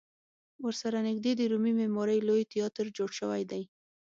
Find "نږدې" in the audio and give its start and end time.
1.07-1.31